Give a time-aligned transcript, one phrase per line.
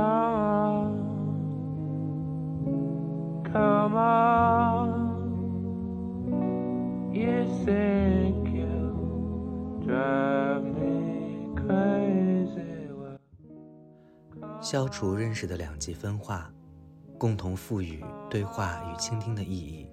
[0.00, 0.96] Come on,
[3.52, 4.88] come on.
[7.12, 12.88] You think you drive me crazy.
[12.88, 13.18] Well,
[14.62, 16.50] 消除认识的两极分化，
[17.18, 19.86] 共同赋予对话与倾听的意义。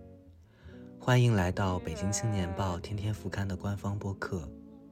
[0.98, 4.38] 欢迎来到北京青年报天天副刊的官方播客《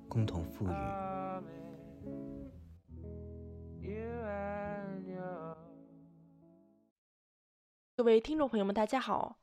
[0.09, 0.71] 共同富裕》。
[8.05, 9.35] 各位听众朋友们，大家好，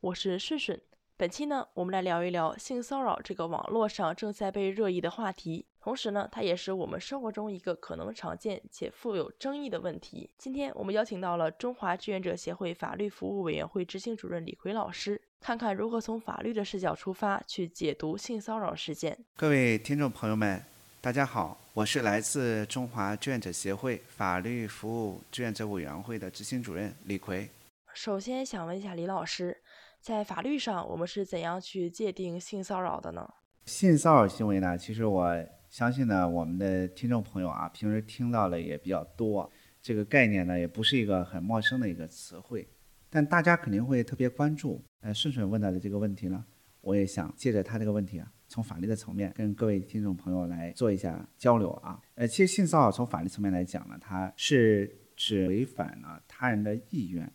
[0.00, 0.78] 我是顺顺。
[1.16, 10.28] 本期呢，我们来聊一聊性骚扰这个网络上正在被热议的话题，同时呢，它也是我们生活中一个可能常见且富有争议的问题。
[10.36, 19.18] 今天我们邀请到了中华志愿者协会法律服务委员会执行主任李逵老师，看看如何从法律的视角出发去解读性骚扰事件。
[19.34, 20.62] 各位听众朋友们，
[21.00, 27.48] 大家好，我是来自中华志愿者协会法律服务志愿者委员会的执行主任李逵。
[27.94, 29.56] 首先想问一下李老师，
[30.00, 33.28] 在法律上我们是怎样去界定性骚扰的呢？
[33.66, 35.34] 性骚扰行为呢，其实我
[35.68, 39.50] 相信呢，我们的听众朋友啊，平时听到的也比较多，
[39.82, 42.68] 这个概念呢，也不是一个很陌生的一个词汇，
[43.10, 44.82] 但大家肯定会特别关注。
[45.00, 46.44] 呃，顺顺问到的这个问题呢，
[46.80, 52.00] 我也想借着他这个问题啊，从法律的层面跟各位听众朋友来做一下交流啊。
[52.14, 57.30] 呃，其实性骚扰从法律层面来讲呢，它是指违反了他人的意愿，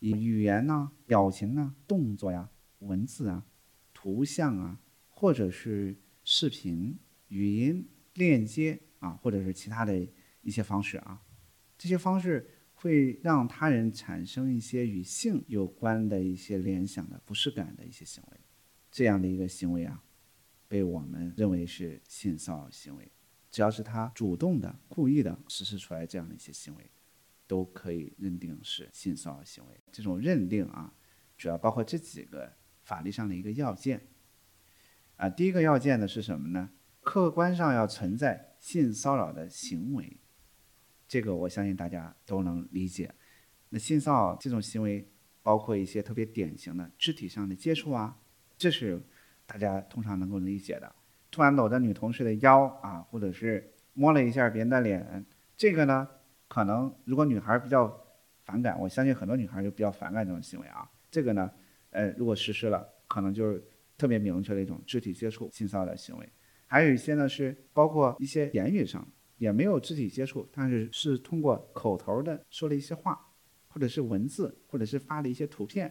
[0.00, 3.46] 以语言呐、表情呐、动作呀、文字啊、
[3.92, 10.06] 图像啊，或者是视频、语音、链接啊，或者是其他的
[10.42, 11.22] 一些方式啊，
[11.76, 18.40] 这些方式会让他人产生一些与性有关的一些联想的不适感的一些行为，
[18.90, 20.02] 这样的一个行为啊，
[20.68, 23.10] 被我们认为是性骚扰行为。
[23.50, 26.90] 只要是他主动的、故意的实施出来这样的一些行为，
[27.48, 29.80] 都可以认定是性骚扰行为。
[29.90, 30.94] 这种认定啊，
[31.36, 32.52] 主要包括这几个
[32.84, 34.06] 法律上的一个要件。
[35.16, 36.70] 啊，第一个要件呢是什么呢？
[37.00, 40.20] 客观上要存在性骚扰的行为，
[41.08, 43.14] 这个我相信大家都能理解。
[43.70, 45.10] 那性骚扰这种行为，
[45.42, 48.20] 包括一些特别典型的肢体上的接触啊，
[48.56, 49.02] 这是
[49.46, 50.94] 大家通常能够理解的。
[51.30, 55.24] 突然搂着女同事的腰啊，或者是摸了一下别人的脸，
[55.56, 56.08] 这个呢，
[56.48, 57.94] 可能如果女孩比较
[58.44, 60.90] 反感，我相信很多女孩就比较反感这种行为啊。
[61.10, 61.50] 这个呢，
[61.90, 63.62] 呃，如果实施了，可能就是
[63.96, 66.28] 特别明确的一种肢体接触性骚扰行为。
[66.66, 73.18] 还有一些呢是包括一些言语上也没有肢体接触，但是是通过口头的说了一些话，
[73.68, 75.90] 或者是文字，或者是发了一些图片，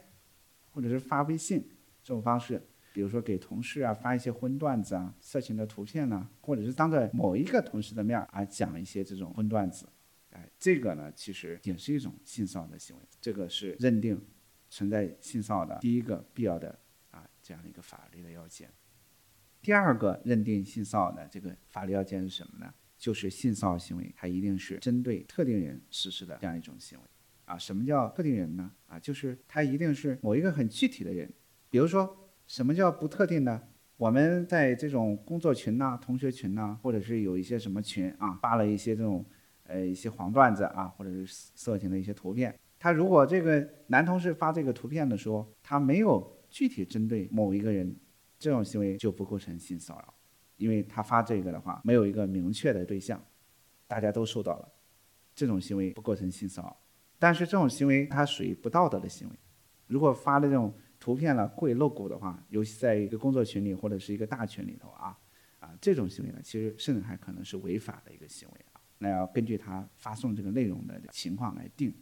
[0.72, 1.68] 或者是发微信
[2.04, 2.62] 这种方式。
[2.94, 9.88] 比如说给同事啊发一些荤段子啊、色情的图片呐、或者是当着某一个同事的面啊讲一些这种荤段子，
[10.60, 14.22] 这个呢其实也是一种性骚扰的行为，这个是认定
[14.70, 16.78] 存在性骚扰的第一个必要的
[17.12, 18.70] 啊这样的一个法律的要件。
[19.62, 22.74] 第二个认定性骚扰的这个法律要件是什么呢？
[22.98, 27.06] 就是性骚扰行为它一定是针对特定人实施的这样一种行为
[27.46, 27.58] 啊。
[27.58, 28.72] 什么叫特定人呢？
[28.88, 31.32] 啊，就是它一定是某一个很具体的人，
[31.70, 32.24] 比如说。
[32.48, 33.62] 什么叫不特定呢？
[33.98, 39.26] 我们在这种工作群呐、同学群呐，或者是有一些什么群啊，发了一些这种
[39.68, 42.58] 呃一些黄段子啊，或者是色情的一些图片。
[42.80, 47.96] 他如果这个男同事发这个图片的时候，他没有具体针对某一个人，
[48.40, 50.14] 这种行为就不构成性骚扰，
[50.58, 53.24] 因为他发这个的话没有一个明确的对象，
[53.88, 54.72] 大家都受到了，
[55.36, 56.78] 这种行为不构成性骚扰。
[57.20, 59.36] 但是这种行为它属于不道德的行为，
[59.88, 60.74] 如果发的这种。
[61.00, 65.16] 图片了过于露骨的话，尤其在一个工作群里或者是一个大群里头啊，
[65.60, 68.66] 啊这种行为呢，其实甚至还可能是违法的一个行为。
[69.00, 71.94] 那要根据他发送这个内容的情况来定。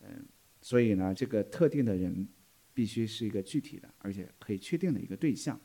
[0.00, 0.26] 嗯，
[0.60, 2.26] 所以呢，这个特定的人
[2.72, 5.60] 必须是一个具体的，而且可以确定的一个对象，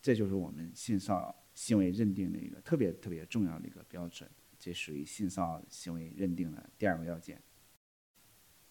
[0.00, 4.30] 这就是我们性骚扰行为认定的一个特别特别重要的一个标准。
[4.58, 7.42] 这属于性骚扰行为认定的第二个要件。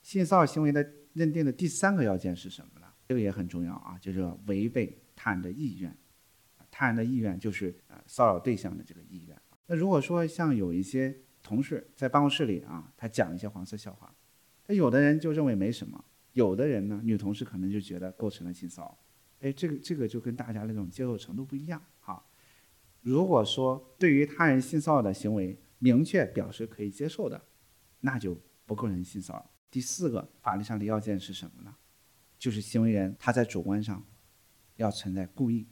[0.02, 2.88] 性骚扰行为的认定的第三个要件是什么呢？
[3.08, 5.98] 这个也很重要啊，就是违背他人的意愿，
[6.70, 9.39] 他人的意愿就是呃骚扰对象的这个意愿。
[9.72, 14.12] 那如果说像有一些同事在办公室里啊，他讲一些黄色笑话，
[14.66, 18.98] 那有的人就认为没什么，有的人呢，女同事可能就觉得构成了性骚扰。
[19.42, 22.26] 哎，这个这个就跟大家那种接受程度不一样哈。
[23.02, 27.40] 如果说对于他人性骚扰的行为明确表示可以接受的，
[28.00, 28.36] 那就
[28.66, 29.52] 不构成性骚扰。
[29.70, 31.76] 第四个法律上的要件是什么呢？
[32.40, 34.04] 就是行为人他在主观上
[34.78, 35.68] 要存在故意，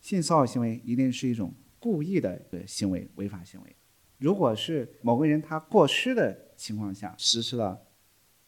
[0.00, 3.76] 性骚扰行为一定是一种故意的一个行为，违法行为。
[4.16, 7.78] 如果是某个人他过失的情况下实施了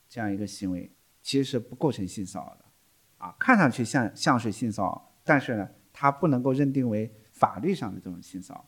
[0.08, 0.90] 这样一个行为，
[1.20, 2.64] 其实是不构成性骚扰的，
[3.18, 8.66] 啊，看上去像像是性骚扰，但是呢，它不能够认定为法律上的这种性骚扰。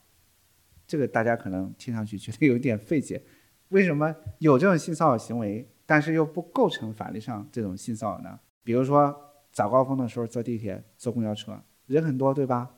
[0.86, 3.24] 这个大家可能听上去觉得有点费解，
[3.68, 8.38] 为什么有这种性骚扰行为，但是又不构成法律上这种性骚扰呢？
[8.62, 9.18] 比如说
[9.50, 12.74] 早高峰的时候坐地铁、坐公交车，人很多，对吧？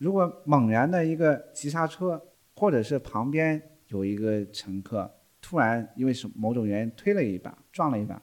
[0.00, 2.18] 如果猛然的一个急刹车，
[2.56, 8.20] 或者是旁边有一个乘客突然因为是某种原因推了一把、撞了一把，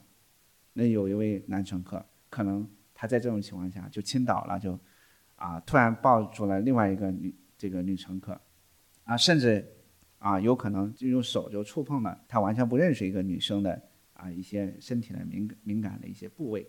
[0.72, 4.76] 那有一位男乘客可能他在这种情况下就倾倒了，就
[5.36, 8.38] 啊突然抱住了另外一个女这个女乘客。
[9.04, 9.64] 啊，甚至
[10.18, 13.80] 啊，有可能就用手就触碰了他完全不认识一个女生的
[14.14, 16.68] 啊一些身体的敏敏感的一些部位，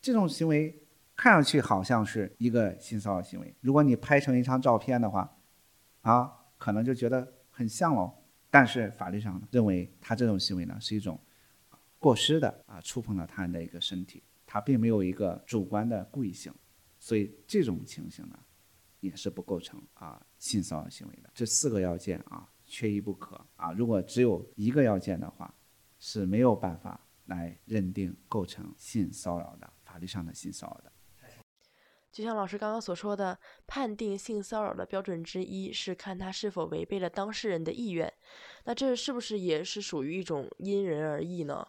[0.00, 0.74] 这种行为
[1.16, 3.54] 看上去好像是一个性骚扰行为。
[3.60, 5.36] 如果你拍成一张照片的话，
[6.02, 8.12] 啊，可能就觉得很像喽。
[8.50, 11.18] 但是法律上认为他这种行为呢是一种
[11.98, 16.52] 过失的啊，触碰了他人的一个身体，他并没有一个主观的故意性，
[16.98, 18.38] 所以这种情形呢。
[19.00, 23.70] 也是不构成啊性骚扰行为的，这四个要件啊缺一不可啊。
[23.70, 25.54] 如果只有一个要件的话，
[25.98, 30.90] 是没有办法来认定构成性骚扰的法律上的性骚扰的。
[32.14, 38.10] 就像老师刚刚所说的，判定性骚扰的标准之一是看他是否违背了当事人的意愿，
[38.66, 41.66] 那这是不是也是属于一种因人而异呢？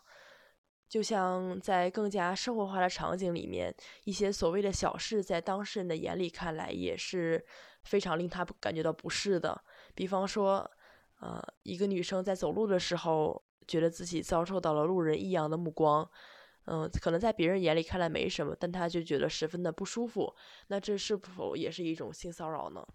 [0.87, 7.43] 就像在更加生活化的场景里面，一些所谓的小事，在当事人的眼里看来也是
[7.81, 9.59] 非常令他感觉到不适的。
[9.95, 10.69] 比方说，
[11.21, 16.07] 呃，一个女生在走路的时候，觉得自己遭受到了路人异样的目光，
[16.65, 20.33] 嗯，可能在别人眼里看来没什么，但他就觉得十分的不舒服。
[20.67, 22.85] 那这是否也是一种性骚扰呢？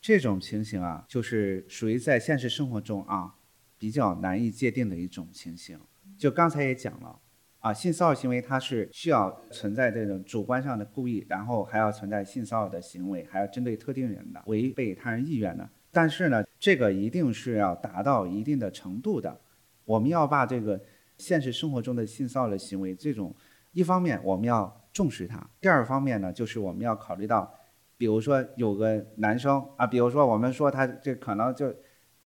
[0.00, 3.34] 这种情形啊，就是属于在现实生活中啊
[3.78, 5.80] 比较难以界定的一种情形。
[6.18, 7.20] 就刚才也讲了，
[7.60, 15.68] 啊，性骚扰行为它是需要存在这种主观上的故意，然后还要存在性骚扰的行为，还要针对特定人的，违背他人意愿的。
[15.90, 19.40] 但是呢，这个一定是要达到一定的程度的。
[19.84, 20.80] 我们要把这个
[21.18, 23.34] 现实生活中的性骚扰的行为，这种
[23.72, 27.52] 一方面我们要重视它，第二方面呢，就是我们要考虑到，
[27.96, 31.74] 比如说有个男生啊，比如说我们说他这可能就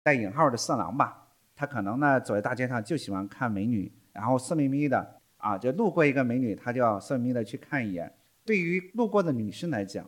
[0.02, 1.22] 带引号的色狼吧。
[1.58, 8.12] 他可能呢走在大街上就喜欢看美女，然后色眯眯的啊，就路过一个美女，他就要色眯眯的去看一眼。
[8.44, 10.06] 对于路过的女生来讲，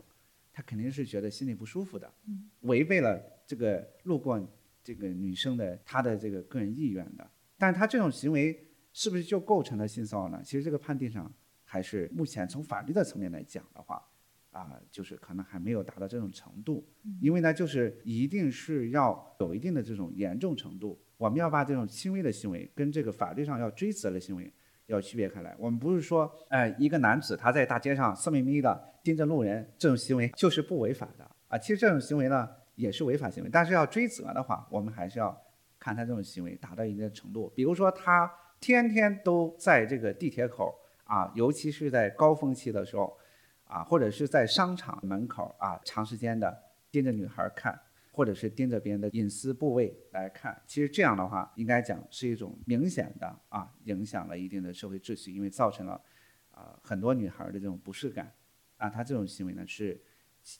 [0.53, 2.13] 她肯定是觉得心里不舒服的，
[2.61, 4.39] 违背了这个路过
[4.85, 7.27] 这个女生的她的这个个人意愿的。
[7.57, 8.68] 但是他这种行为
[8.99, 10.43] 是不是就构成了性骚扰呢？
[10.43, 14.05] 其实这个判定上还是目前从法律的层面来讲的话，
[14.51, 16.85] 啊，就是可能还没有达到这种程度，
[17.21, 21.01] 因为呢，就是一定是要有一定的这种严重程度。
[21.17, 24.53] 我们要把这种轻微的行为跟这个法律上要追责的行为
[24.87, 25.55] 要区别开来。
[25.61, 31.57] 我们不是说，哎，一个男子他在大街上色眯眯的盯着路人，这种行为就是不违法的啊。
[31.57, 35.41] 其实这种行为呢也是违法行为，但是要追责的话，我们还是要
[35.79, 37.53] 看他这种行为达到一定的程度。
[37.55, 38.29] 比如说他
[38.61, 40.75] 天天都在这个地铁口
[41.05, 43.17] 啊，尤其是在高峰期的时候
[43.65, 47.81] 啊，或者是在商场门口啊，长时间的盯着女孩看。
[48.11, 56.03] 或者是盯着别人的隐私部位来看，其实这样的话，应该讲是一种明显的啊，影响了一定的社会秩序，因为造成了
[56.51, 58.35] 啊很多女孩的这种不适感
[58.77, 60.03] 啊，他这种行为呢是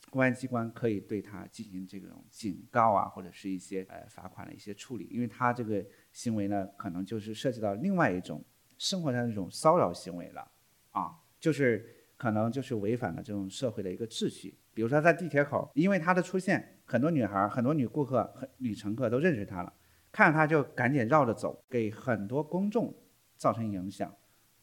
[0.09, 8.43] 公安机关可以对他进行这种警告啊，或者是一些呃罚款的一些处理，因为他这个行为呢可能就是涉及到另外一种
[8.77, 10.51] 生活上的一种骚扰行为了
[10.91, 11.85] 啊，就是
[12.17, 14.57] 可能就是违反了这种社会的一个秩序。
[14.73, 19.73] 比如说在地铁口，因为他的出现，很多女孩、很多女顾客、女乘客都认识他了，
[20.11, 22.95] 看到他就赶紧绕着走，给很多公众
[23.35, 24.15] 造成影响。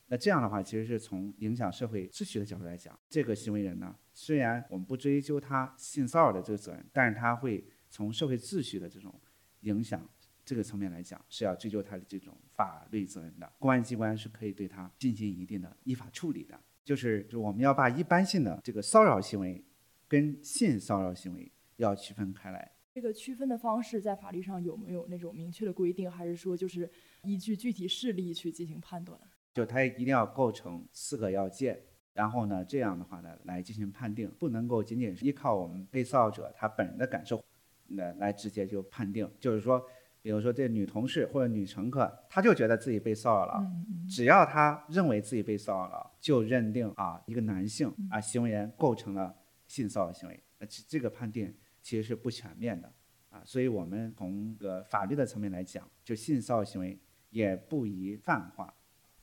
[0.07, 9.21] 那这样的话，其实是从影响社会秩序的角度来讲，这个行为人呢，虽然我们不追究他性骚扰的这个责任，但是他会从社会秩序的这种
[9.61, 10.09] 影响
[10.47, 13.53] 这个层面来讲，是要追究他的这种法律责任的。
[13.59, 16.59] 公安机关是可以对他进行一定的依法处理的。
[16.83, 19.63] 就是，就我们要把一般性的这个骚扰行为。
[20.09, 22.77] 跟性骚扰行为要区分开来。
[22.95, 26.89] 这个区分的方式在法律上有没有那种明确的规定，还是说就是
[27.25, 29.19] 依据具体事例去进行判断？
[29.53, 37.45] 就它一定要构成四个要件，然后呢，这样的话呢来进行判定，不能够仅仅是依靠我们被骚扰者他本人的感受，
[37.89, 39.29] 来来直接就判定。
[39.41, 39.85] 就是说，
[40.27, 43.65] 比如说这女同事或者女乘客，她就觉得自己被骚扰了，
[44.11, 49.33] 只要她认为自己被骚扰了，就认定啊一个男性啊行为人构成了。
[49.69, 52.93] 性骚扰行为，那这这个判定其实是不全面的，
[53.31, 56.99] 啊，所以我们从个法律的层面来讲，就性骚扰行为
[57.31, 58.75] 也不宜泛化，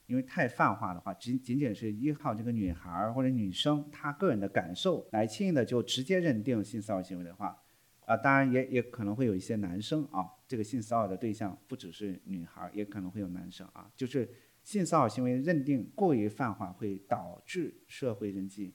[0.06, 7.58] 因为太泛化的话，仅仅仅是依靠这个女孩儿或者女生她个人的感受来轻易的就直接认定性骚扰行为的话，
[8.06, 14.30] 啊，当然也也可能会有一些男生啊，这个性骚扰的对象不只是女孩儿，也可能会有男生啊，就是
[14.64, 18.74] 性骚扰行为认定过于泛化，会导致社会人际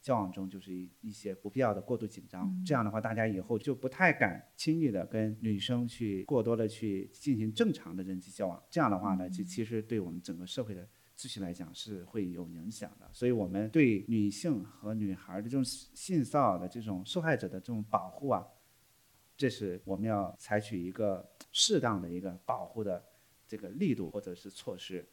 [0.00, 2.50] 交往中就是一一些不必要的过度紧张。
[2.64, 8.62] 这样的话，大家以后就不太敢轻易的跟女生去过多的去进行正常的人际交往。
[8.70, 13.08] 这样的话呢，就其实对我们整个社会的秩序来讲是会有影响的。
[13.12, 18.46] 所以我们对女性和女孩的这种性骚扰的这种受害者的这种保护啊，
[19.38, 23.02] 这是我们要采取一个适当的一个保护的
[23.46, 25.08] 这个力度或者是措施。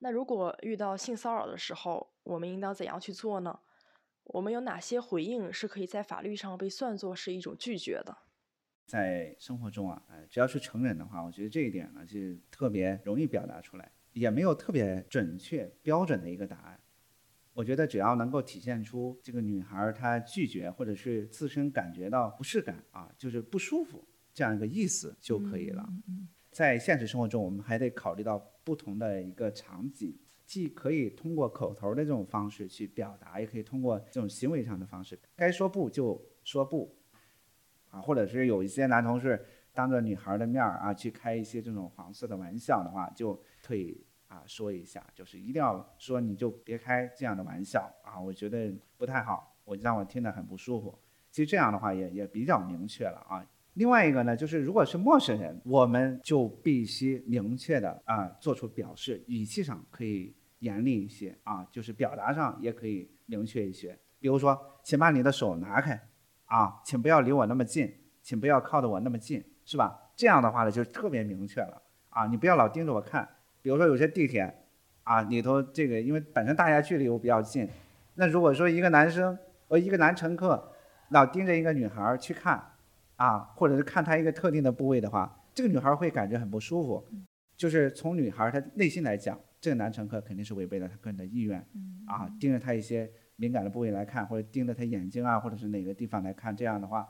[0.00, 3.60] 那如果遇到性骚扰的时候，我们应当怎样去做呢？
[4.24, 8.18] 我们有哪些回应是可以在法律上被算作是一种拒绝的？
[8.86, 16.80] 在生活中啊，呃，只要是成人的话，我觉得这一点呢是特别容易表达出来，也没有特别准确标准的一个答案。
[17.60, 24.02] 我觉得只要能够体现出这个女孩她拒绝或者是自身感觉到不适感啊，就是不舒服
[24.32, 25.86] 这样一个意思就可以了。
[26.50, 36.96] 在现实生活中，我们还得考虑到不同的一个场景，既可以通过口头的这种方式去表达，也可以通过这种行为上的方式，该说不就说不，
[37.90, 50.96] 啊，或者是有一些男同事当着女孩的面儿啊去开一些这种黄色的玩笑的话，就退啊说一下，就是一定要说你就别开这样的玩笑啊，我觉得不太好，我让我听得很不舒服。
[51.32, 53.44] 其实这样的话也也比较明确了啊。
[53.74, 63.98] 另外一个呢，就是如果是陌生人，我们就必须明确的啊做出表示，语气上可以严厉一些啊，就是表达上也可以明确一些。
[64.18, 66.08] 比如说，请把你的手拿开
[66.44, 70.12] 啊，请不要离我那么近，请不要靠得我那么近，是吧？
[70.14, 73.28] 这样的话呢，就特别明确了啊，你不要老盯着我看。
[73.62, 74.52] 比如说有些地铁
[75.04, 77.68] 啊里头这个，因为本身大家距离又比较近，
[78.14, 79.38] 那如果说一个男生
[79.68, 80.72] 和一个男乘客
[81.10, 82.62] 老盯着一个女孩儿去看。
[83.20, 87.06] 啊，或者是看她一个特定的部位的话，这个女孩会感觉很不舒服。
[87.54, 91.58] 就是从女孩她内心来讲，这个男乘客肯定是违背了她个人的意愿。
[92.06, 97.06] 啊，盯着她一些敏感的部位来看，或者盯着她眼睛啊，或者是哪个地方来看，这样的话，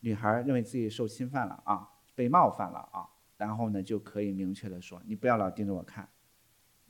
[0.00, 6.06] 女孩认为自己受侵犯了啊，被冒犯了啊，然后呢就可以明确的说，你不要老盯着我看。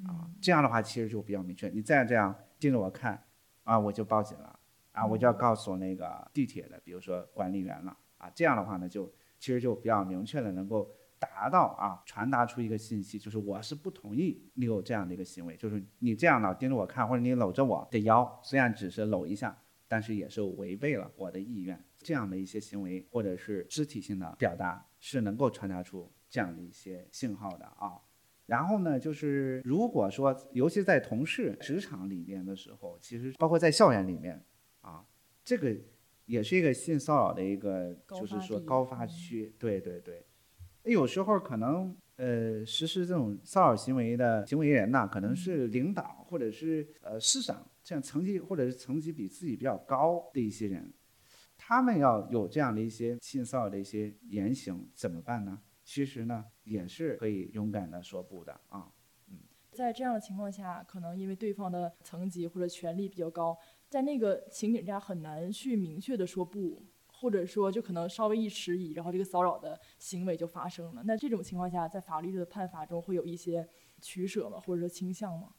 [0.05, 3.25] 啊，这样的话其实就比较明确，你再这样盯着我看，
[3.62, 4.59] 啊，我就报警了，
[4.90, 7.97] 啊，我就要告诉那个地铁的，比如说管理员了。
[8.19, 10.88] 啊，这样的话呢，就其实就比较明确的能够
[11.21, 21.81] 达到啊，传达出一个信息，就是我是不同意你有这样的一个行为，就是你这样老盯着我看，或者你搂着我的腰，虽然只是搂一下，但是也是违背了我的意愿。
[21.97, 28.00] 这样的一些行为或者是肢体性的表达，是能够传达出这样的一些信号的啊。
[28.47, 34.44] 然后呢，就是如果说，尤其在同事、职场里面的时候，其实包括在校园里面
[34.80, 35.04] 啊，
[35.44, 35.76] 这个。
[36.28, 40.26] 也是一个性骚扰的一个，就是说高发区，对对对。
[40.82, 50.92] 有时候可能呃实施这种骚扰行为的行为人呢，可能是领导或者是呃市长这样层级或者是层级比自己比较高的一些人，
[51.56, 55.62] 他们要有这样的一些性骚扰的一些言行怎么办呢？
[55.88, 58.92] 其实呢也是可以勇敢的说不的啊。
[59.28, 59.38] 嗯，
[59.73, 63.57] 在这样的情况下，可能因为对方的层级或者权力比较高。
[63.88, 71.02] 在那个情景下很难去明确的说不，或者说就可能稍微一迟疑，然后这个骚扰的行为就发生了。
[71.07, 73.66] 那这种情况下，在法律的判罚中会有一些
[74.02, 74.61] 取舍吗？
[74.61, 75.54] 或者说倾向吗？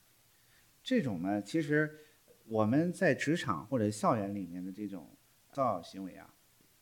[0.83, 1.89] 这种呢，其实
[2.45, 5.17] 我们在职场或者校园里面的这种
[5.51, 6.31] 骚扰行为啊，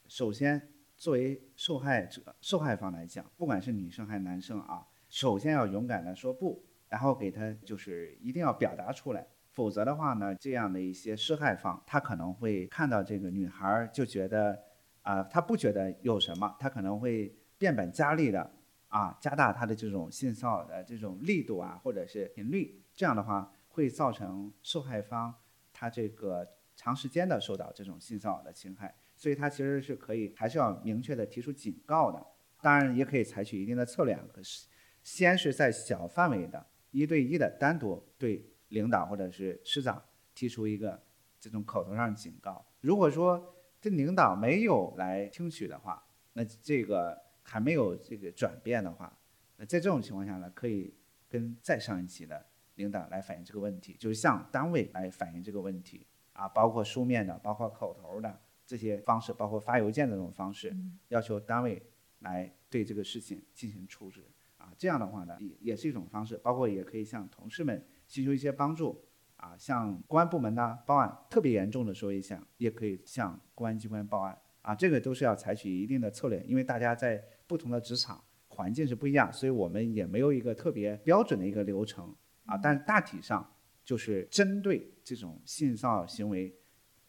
[0.10, 9.26] 首先作为受害者、受害方来讲，不管是女生还是男生啊，首先要勇敢的说不，然后给他就是一定要表达出来。
[9.52, 14.60] 否则的话呢，这样的一些施害方，他可能会看到这个女孩就觉得，
[15.04, 18.52] 啊，他不觉得有什么，他可能会变本加厉的
[18.88, 25.34] 啊，加大他的这种性骚扰的这种力度啊，或者是频率，这样的话会造成受害方
[25.72, 32.26] 他这个长时间的受到这种性骚扰的侵害，所以他其实是可以还是要明确的提出警告的，
[32.62, 34.68] 当然也可以采取一定的策略，可是
[35.04, 38.54] 先是在小范围的一对一的单独对。
[38.72, 40.04] 领导或者是师长
[40.36, 41.02] 提出一个
[41.40, 49.18] 这种口头上警告，如果说这领导没有来听取的话，那这个还没有这个转变的话，
[49.56, 50.94] 那在这种情况下呢，可以
[51.30, 52.46] 跟再上一级的
[52.76, 61.82] 领导来反映这个问题，就是向单位来反映这个问题啊，包括书面的，包括口头的这些方式，包括发邮件的这种方式，嗯要求单位
[62.20, 64.24] 来对这个事情进行处置
[64.58, 64.72] 啊。
[64.78, 69.04] 这样的话呢，也也是一种方式，包括也可以向同事们寻求一些帮助
[69.38, 74.76] 啊，向公安部门呢报案，特别严重的说一下，也可以向公安机关报案啊。
[74.76, 82.14] 这个都是要采取一定的策略，因为大家在不同的职场环境是不一样，所以我们也没有一个特别标准的一个流程
[82.46, 82.58] 啊。
[82.58, 83.56] 但是大体上
[83.86, 86.54] 就是针对这种性骚扰行为，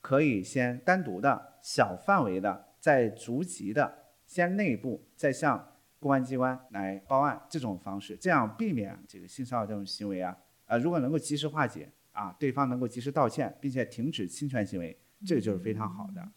[0.01, 10.37] 可以先单独的、小范围的，再逐级的，先内部，再向公安机关来报案这种方式，这样避免这个性骚扰这种行为啊，
[10.67, 16.29] 呃，如果能够及时化解啊，对方能够及时道歉，并且停止侵权行为，这个就是非常好的。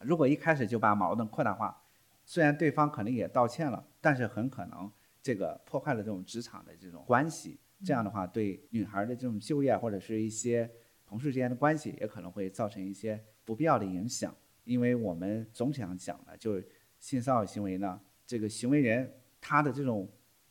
[0.00, 1.82] 如果一开始就把矛盾扩大化，
[2.24, 10.70] 虽然对方可能也道歉了，但是很可能这个破坏了这种职场的这种关系，这样的话对女孩的这种就业或者是一些
[11.04, 14.32] 同事之间的关系也可能会造成一些不必要的影响。
[14.68, 19.10] 因为我们总体上讲呢，就是性骚扰行为呢，这个行为人
[19.40, 20.06] 他的这种，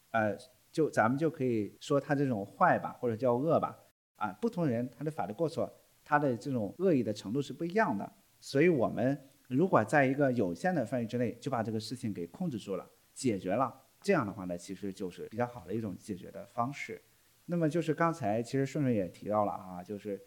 [0.09, 0.35] 呃，
[0.71, 3.77] 就咱们就可以说他这种坏吧，或者叫恶吧，
[4.15, 5.71] 啊，不同人他的法律过错，
[6.03, 8.11] 他的这种恶意的程度是不一样的。
[8.41, 16.99] 所以我们如果在一个有限的范围之内就把这个事情给控制住了、解决了，这样的话呢，其实就是比较好的一种解决的方式。
[17.45, 20.19] 那么就是刚才其实顺顺也提到了啊，就是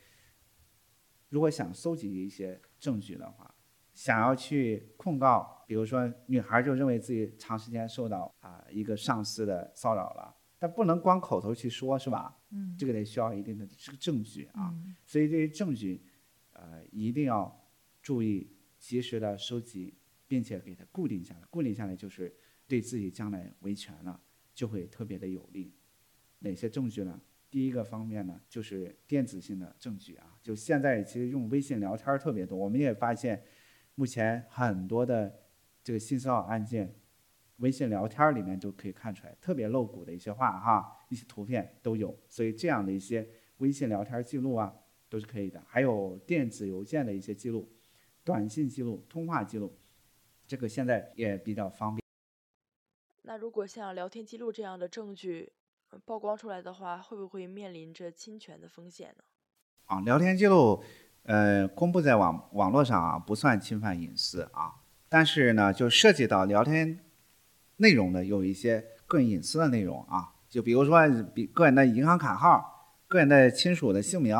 [1.28, 3.52] 如果想搜集一些证据的话，
[3.92, 12.36] 想要去控告，比如说女孩就认为自己长时间受到啊一个上司的骚扰了，但不能光口头去说，是吧？
[12.50, 14.70] 嗯这个得需要一定的这个证据啊。
[14.72, 16.02] 嗯所以这些证据，
[16.52, 17.68] 呃，一定要
[18.00, 19.94] 注意及时的收集，
[20.26, 21.40] 并且给它固定下来。
[21.50, 22.34] 固定下来就是
[22.66, 24.20] 对自己将来维权了，
[24.54, 25.74] 就会特别的有利。
[26.38, 27.20] 哪些证据呢？
[27.50, 33.42] 第一个方面呢，就是电子性的证据啊，就现在其实用微信聊天儿特别多，我们也发现，
[34.00, 35.30] 目前很多的
[35.84, 36.94] 这个性骚扰案件，
[37.58, 44.74] 微信聊天儿里面都可以看出来，特别露骨的一些话哈，一些图片都有，所以这样的一些微信聊天记录啊，
[45.10, 45.62] 都是可以的。
[45.66, 47.70] 还有电子邮件的一些记录、
[48.24, 49.76] 短信记录、通话记录，
[50.46, 52.02] 这个现在也比较方便。
[53.20, 55.52] 那如果像聊天记录这样的证据
[55.90, 59.24] 呃曝光出来的话，会不会面临着侵权的风险呢？
[59.84, 60.82] 啊，聊天记录，
[61.24, 64.74] 呃，公布在网网络上啊，不算侵犯隐私啊。
[65.08, 66.98] 但是呢，就涉及到聊天
[67.76, 74.36] 内容的有一些个人隐私的内容啊，就比如说比个人的银行卡号、个人的亲属的姓名，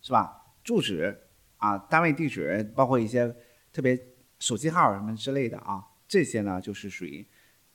[0.00, 0.42] 是吧？
[0.62, 1.20] 住址
[1.58, 3.34] 啊，单位地址，包括一些
[3.72, 3.98] 特别
[4.38, 7.26] 手机号什么之类的啊，这些呢就是属于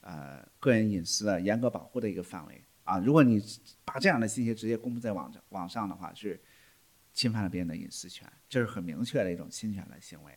[0.01, 2.97] 呃个人隐私的严格保护的一个范围啊。
[2.99, 3.41] 如果你
[3.85, 6.41] 把这样的信息直接公布在网网上的话，是
[7.13, 10.31] 侵犯了别人的隐私权，这是很明确的一种侵权的行为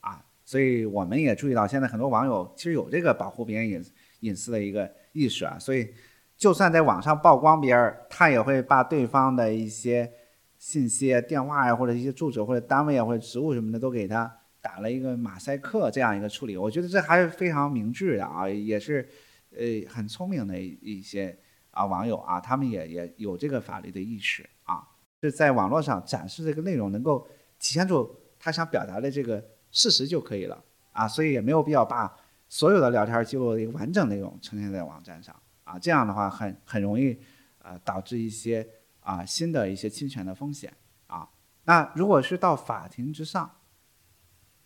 [0.00, 0.24] 啊。
[0.44, 3.84] 所以我们也注意到，现在很多网友其实有这个保护别人隐
[4.20, 5.92] 隐私的一个意识啊，所以
[6.36, 10.10] 就算在网上曝光别人，他也会把对方的一些
[10.58, 19.08] 信息、电话呀、或者一些住址或者单位啊或者职务什么的都给他打了一个马赛克这样一个处理，我觉得这还是非常明智的啊，也是
[19.50, 21.36] 呃很聪明的一些
[21.72, 24.86] 啊网友啊，他们也也有这个法律的意识啊，
[25.22, 27.26] 是在网络上展示这个内容能够
[27.58, 32.16] 体现出他想表达的这个事实就可以了啊，所以也没有必要把
[32.48, 37.18] 所有的聊天记录的一个完整内容呈现在网站上啊，这样的话很很容易
[37.58, 38.66] 呃导致一些
[39.00, 40.72] 啊新的一些侵权的风险
[41.06, 41.28] 啊。
[41.64, 43.50] 那如果是到法庭之上，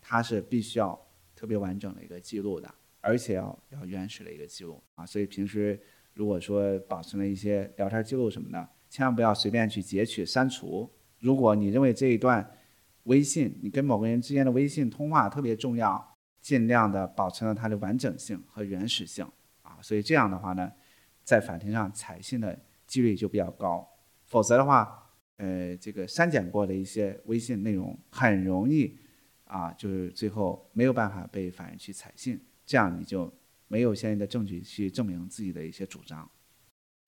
[0.02, 5.06] 它是必须要特别完整的一个记录的，而且要要原始的一个记录啊。
[5.06, 5.80] 所以平时
[6.12, 10.92] 如果说保存了一些聊天记录什么的，千万不要随便去截取删除。
[11.20, 12.50] 如果你认为这一段
[13.04, 19.24] 微信你跟某个人之间的微信通话特别重要，尽量的保存了它的完整性和原始性
[19.62, 19.78] 啊。
[19.80, 20.70] 所以这样的话呢，
[21.22, 23.88] 在法庭上采信的几率就比较高。
[24.26, 28.98] 否则的话，呃，这个删减过的一些微信内容很容易
[29.44, 33.32] 啊，就是最后没有办法被法院去采信，这样你就
[33.68, 36.28] 没有相应的证据去证明自己的一些主张。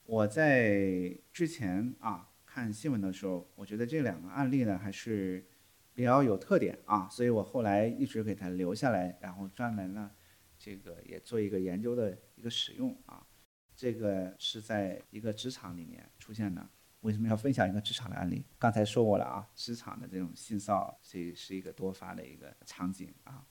[0.05, 5.47] 我在之前啊看新闻的时候，我觉得这两个案例呢还是
[5.95, 10.11] 比较有特点啊，所以我后来一直给它留下来，然后专门呢
[10.59, 13.27] 这个也做一个研究的一个使用啊。
[13.75, 16.69] 这个是在一个职场里面出现的。
[17.01, 18.45] 为什么要分享一个职场的案例？
[18.59, 23.45] 刚才说过了啊，职场的这种性骚扰是是一个多发的一个场景啊。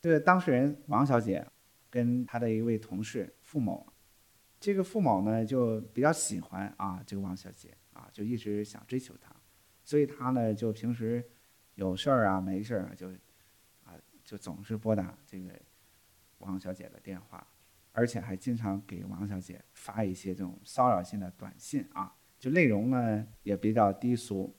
[0.00, 1.44] 这个当事人王小姐
[1.88, 3.89] 跟她的一位同事付某，
[4.60, 9.34] 这个付某呢就比较喜欢啊这个王小姐啊，就一直想追求她，
[9.82, 11.24] 所以她呢就平时
[11.76, 13.10] 有事儿啊没事儿啊就
[13.84, 15.50] 啊就总是拨打这个
[16.38, 17.46] 王小姐的电话，
[17.92, 24.54] 而且还经常给王小姐发一些这种骚扰性的短信啊，就内容呢也比较低俗。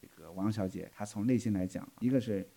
[0.00, 2.50] 这个王小姐她从内心来讲，一个是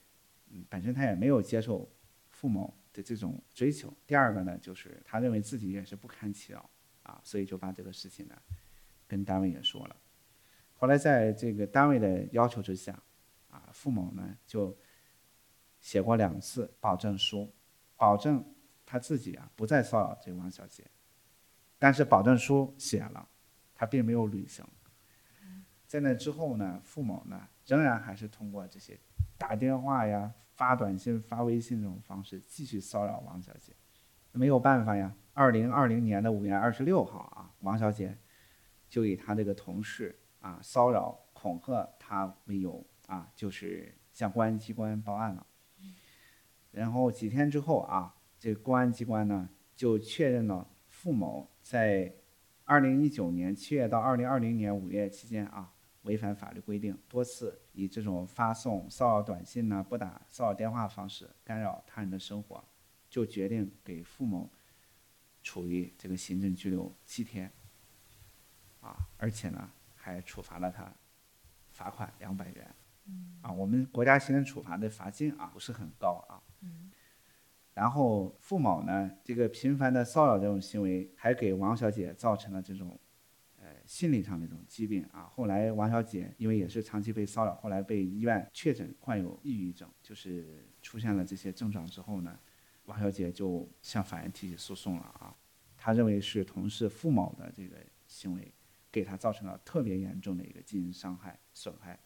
[0.49, 1.91] 嗯本身她也没有接受
[2.29, 6.69] 父母的这种追求，第二个呢就是她认为自己也是不堪其扰
[7.05, 8.35] 啊，所以就把这个事情呢
[9.07, 9.95] 跟单位也说了。
[10.73, 13.01] 后来在这个单位的要求之下，
[13.49, 14.77] 啊，付某呢就
[15.79, 17.53] 写过两次保证书，
[17.95, 18.43] 保证
[18.85, 20.85] 他自己啊不再骚扰这个王小姐，
[21.79, 23.27] 但是保证书写了，
[23.73, 24.65] 他并没有履行。
[25.87, 28.99] 在那之后呢，付某呢仍然还是通过这些
[29.37, 33.73] 打电话呀、发短信、发微信这种方式继续骚扰王小姐。
[34.35, 38.17] 没有办法呀，二零二零年的五月二十六号啊，王小姐
[38.89, 45.47] 就以她这个同事啊骚扰、恐吓她为由啊，就是向公安机关报案了。
[46.71, 52.13] 然后几天之后啊，这公安机关呢就确认了付某在
[52.65, 62.63] 二零一九年七月到二零二零年五月期间啊，违反法律规定，多次以这种发送骚扰短信呢、拨打骚扰电话方式干扰他人的生活，
[63.15, 64.51] 就决定给付某
[65.41, 67.49] 处以这个行政拘留七天。
[68.81, 70.93] 啊，而且呢还处罚了他
[71.71, 72.75] 罚款两百元。
[73.41, 76.43] 啊，我们国家行政处罚的罚金啊不是很高啊。
[77.73, 82.99] 然后付某呢，这个频繁的骚扰这种行为，还给王小姐造成了这种，
[83.55, 85.23] 呃，心理上的这种疾病啊。
[85.23, 92.37] 后来王小姐因为也是长期被骚扰，后来被医院确诊患有抑郁症，就是出现了这些症状之后呢，
[92.85, 95.35] 王小姐就向法院提起诉讼了啊。
[95.77, 98.53] 她认为是同事付某的这个行为，
[98.91, 101.99] 给她造成了特别严重的一个精神伤害损害，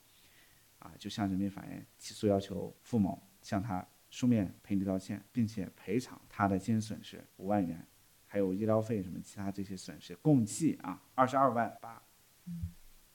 [0.79, 7.87] 啊，就向人民法院起诉要求付某向她书面赔礼道歉，并且赔偿她的精神损失五万元，
[8.25, 12.03] 还有医疗费什么其他这些损失，共计啊二十二万八。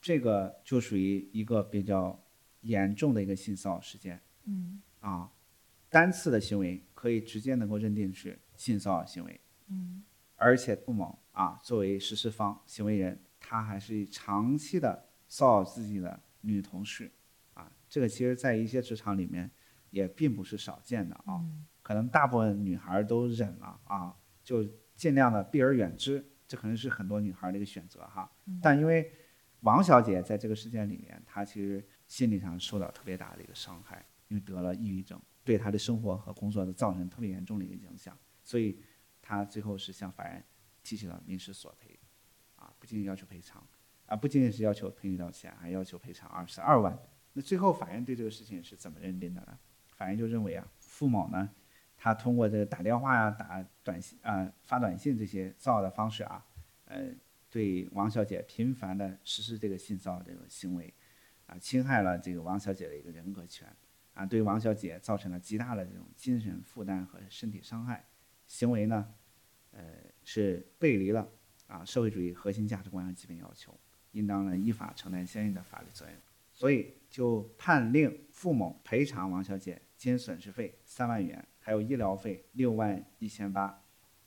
[0.01, 2.23] 这个就属于一个比较
[2.61, 5.33] 严重的一个性骚扰事件嗯啊，
[5.89, 9.39] 单次的行为可以直接能够认定是性骚扰行为，
[9.69, 10.03] 嗯
[10.37, 17.13] 而且杜某啊作为实施方行为人，他还是长期的骚扰自己的女同事
[17.53, 19.51] 啊，这个其实在一些职场里面
[19.91, 21.43] 也并不是少见的啊。
[21.43, 24.65] 嗯可能大部分女孩都忍了啊，就
[24.95, 28.33] 尽量的避而远之，这可能是很多女孩的一个选择哈。
[28.63, 29.13] 但因为
[29.61, 38.81] 王小姐在这个事件里面，她其实心理上受到特别大的一个伤害，因为得了抑郁症，对他的生活和工作都造成特别严重的一个影响，所以
[39.21, 40.43] 他最后是向法院
[40.83, 41.99] 提起了民事索赔，
[42.57, 43.65] 啊，不仅仅要求赔偿，
[44.07, 46.99] 啊，不仅仅是要求赔礼道歉，还要求赔偿二十二万。
[47.35, 49.59] 那最后法院对这个事情是怎么认定的呢？
[49.97, 51.51] 法院就认为啊，付某呢，
[51.97, 56.45] 他通过这个打电话呀、打短信啊、发短信这些骚扰的方式啊，
[56.87, 57.13] 呃，
[57.51, 60.93] 对王小姐频繁的实施这个性骚扰这种行为，
[61.47, 63.69] 啊，侵害了这个王小姐的一个人格权，
[64.15, 68.05] 啊，对王小姐造成了极大的这种精神负担和身体伤害，
[68.47, 69.13] 行为呢，
[69.73, 69.83] 呃，
[70.23, 71.29] 是背离了
[71.67, 73.79] 啊社会主义核心价值观和基本要求，
[74.13, 76.15] 应当呢依法承担相应的法律责任。
[76.53, 83.83] 所以就判令付某赔偿王小姐精神损失费三万元，还有医疗费六万一千八，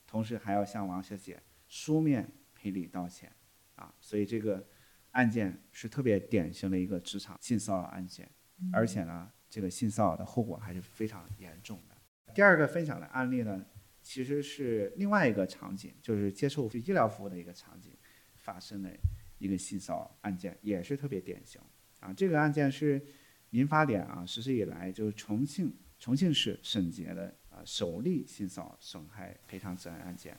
[0.06, 3.32] 同时还要向王小姐书面赔礼道歉，
[3.76, 4.68] 啊，所以这个
[5.12, 8.30] 案件是特别典型的一个职场性骚扰案件，
[8.74, 11.96] 而且呢，这个性骚扰的后果还是非常严重的。
[12.34, 13.64] 第二个分享的案例呢，
[14.02, 17.92] 其实是另外一个场景，就是接受医疗服务的一个场景
[18.36, 18.90] 发生的
[19.38, 21.60] 一个性骚扰案件，也是特别典型。
[22.00, 23.04] 啊，这个案件是
[23.50, 30.38] 民法典啊实施以来，就是重庆重庆市审结的啊首例性骚扰损害赔偿责任案件。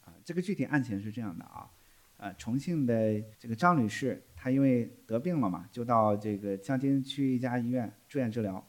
[0.00, 1.70] 啊，这个具体案情是这样的啊，
[2.22, 8.64] 呃，重庆的这个张女士，她因为得病了嘛，就到这个江津区一家医院住院治疗。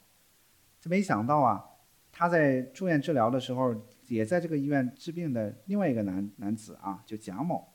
[0.82, 1.64] 这没想到啊，
[2.12, 7.72] 她在住院治疗的时候，也在这个医院治病的另外一个男男子啊，就蒋某。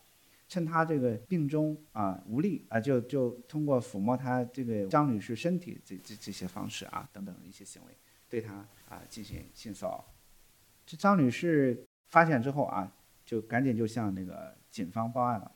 [0.48, 7.96] 趁她这个病中啊无力啊，就就通过抚摸她这个张女士身体这这这些方式啊等等一些行为，
[8.28, 10.04] 对她啊进行性骚扰。
[10.84, 12.92] 这张女士发现之后啊，
[13.24, 15.52] 就赶紧就向那个警方报案了。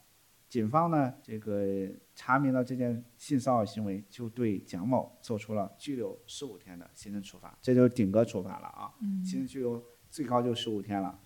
[0.52, 9.24] 警方呢，这个查明了这件性骚扰行为，就对蒋某做出了拘留十五天的行政处罚，这就是顶格处罚了啊，嗯。
[9.24, 11.18] 行政拘留最高就十五天了。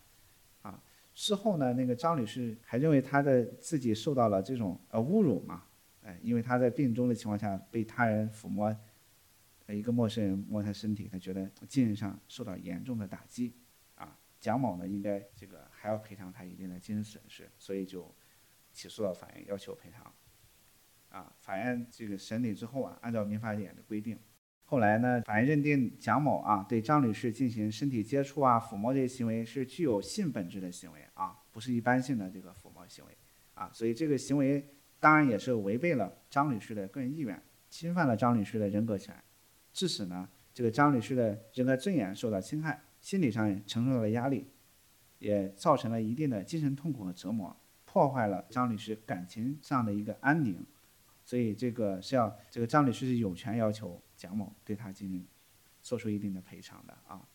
[0.62, 0.81] 啊
[1.12, 5.65] 事后呢，那个张女士还认为她的自己受到了这种呃侮辱嘛，
[6.03, 8.73] 哎，因为她在病中的情况下被他人抚摸
[9.67, 13.53] 一个陌生人摸她身体，她觉得精神上受到严重的打击，
[13.97, 18.15] 啊，蒋某呢应该这个还要赔偿她一定的精神损失，所以就
[18.77, 20.12] 起诉到法院要求赔偿。
[21.09, 24.19] 啊，法院这个审理之后啊，按照民法典的规定，
[24.65, 33.17] 后来呢，法院认定蒋某啊对张女士进行身体接触啊、抚摸这些行为是具有性本质的行为啊，不是一般性的这个抚摸行为。
[33.55, 39.17] 啊，所以这个行为当然也是违背了张女士的个人意愿，侵犯了张女士的人格权，
[39.73, 44.51] 致使呢这个张女士的人格尊严受到侵害，心理上承受了压力，
[45.19, 47.57] 也造成了一定的精神痛苦和折磨，
[47.96, 50.62] 破坏了张女士感情上的一个安宁。
[51.24, 55.26] 所以这个是要这个张女士是有权要求蒋某对她进行
[55.82, 57.26] 做出一定的赔偿的啊。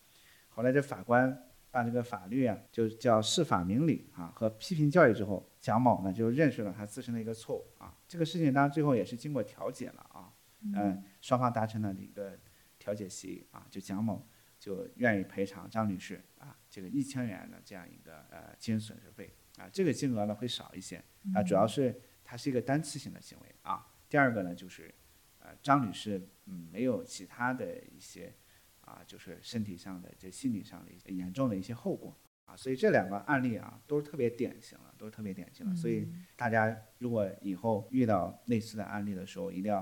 [0.50, 7.98] 后来这法官把这个法律啊，就叫释法明理啊和批评教育之后，蒋某呢就认识了他自身的一个错误啊。
[8.06, 10.32] 这个事情当然最后也是经过调解了啊，
[10.76, 12.38] 嗯，双方达成了一个
[12.78, 14.24] 调解协议啊，就蒋某
[14.60, 21.02] 就愿意赔偿张女士啊这个一千元的这样一个呃精神损失费啊，这个金额呢会少一些
[21.34, 22.00] 啊，主要是。
[22.24, 23.86] 它是一个单次性的行为啊。
[24.08, 24.94] 第二个呢，就是，
[25.40, 28.32] 呃，张女士嗯没有其他的一些
[28.80, 32.56] 啊，就是身体上的、这心理上的一些严重的一些后果啊。
[32.56, 35.76] 所以这两个案例啊，都是特别典型的，都是特别典型的。
[35.76, 39.80] 所以大家如果以后遇到类似的案例的时候，一定要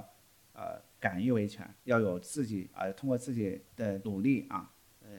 [0.52, 5.10] 呃敢于维权，要有自己啊，通过自己的努力啊，呃，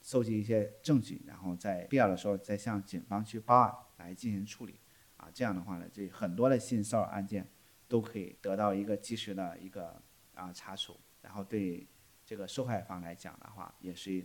[0.00, 4.80] 搜集一些证据，然后在必要的时候再向警方去报案来进行处理。
[5.18, 7.48] 啊，这样的话呢，这很多的性骚扰案件
[7.88, 9.98] 都可以得到一个及时的一个
[10.34, 11.86] 啊查处，然后对
[12.22, 14.22] 这个受害方来讲的话，也是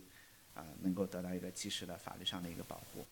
[0.52, 3.06] 啊能够得到一个及时的法律上的一个保护。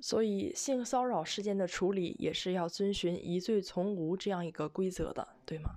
[0.00, 5.72] 所以，性骚扰事件的处理也是要遵循疑罪从无这样一个规则的，对吗？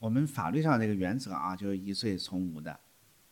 [0.00, 2.80] 我们法律上这个原则啊，就是疑罪从无的。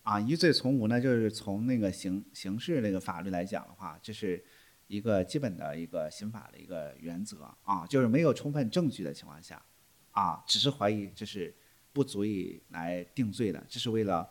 [0.02, 4.44] 啊，疑罪从无呢，就是从那个刑刑事那个法律来讲的话，这是。
[4.88, 9.62] 一个基本的一个刑法的一个原则啊，就是没有充分证据的情况下，
[10.10, 11.54] 啊，只是怀疑，这是
[11.92, 13.62] 不足以来定罪的。
[13.68, 14.28] 这是为了，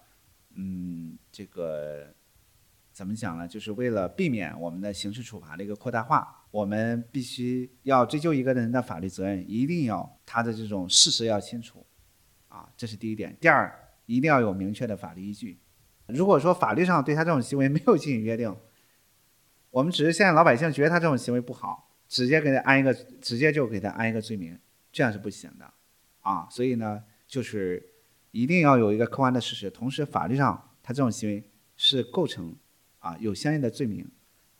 [0.55, 2.13] 嗯，这个
[2.91, 3.47] 怎么讲呢？
[3.47, 11.85] 就是为了避免我们的刑事处罚的一个扩大化，我们必须要追究一个人的法律责任，一定要他的这种事实要清楚，
[12.47, 13.37] 啊，这是第一点。
[13.39, 13.71] 第二，
[14.07, 15.59] 一定要有明确的法律依据。
[16.07, 18.55] 如果说法律上对他这种行为没有进行约定，
[19.69, 24.57] 我们只是现在老百姓觉得他这种行为不好，直接给他安一个，直接就给他安一个罪名，
[24.91, 25.73] 这样是不行的，
[26.21, 27.93] 啊，所以呢，就是
[28.31, 32.55] 一定要有一个客观的事实，同时法律上他这种行为是构成
[32.99, 34.09] 啊有相应的罪名，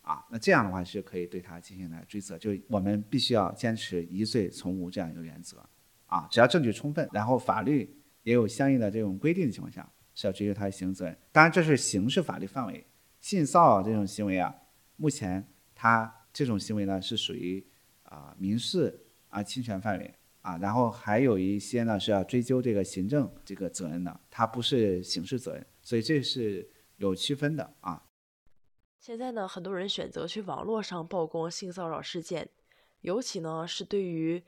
[0.01, 5.57] 啊，那这样的话是可以对他进行来追责，就我们必须要坚持疑罪从无这样一个原则，
[6.05, 11.17] 啊，只要证据充分，然后法律也有相应的这种规定的情况下，是要追究他的刑事责任。
[11.31, 12.85] 当然这是刑事法律范围，
[13.21, 14.53] 性骚扰这种行为啊。
[14.97, 17.65] 目前他这种行为呢是属于
[18.03, 28.03] 啊民事啊侵权范围啊，然后还有一些呢是要追究这个行政这个责任的，它不是刑事责任，所以这是有区分的啊。
[28.99, 32.49] 现在呢，很多人选择去网络上曝光性骚扰事件，
[33.01, 34.43] 尤其呢是对于